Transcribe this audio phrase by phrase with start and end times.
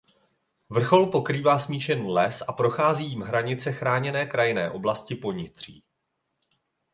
[0.69, 5.83] Vrchol pokrývá smíšený les a prochází jím hranice Chráněné krajinné oblasti Ponitří.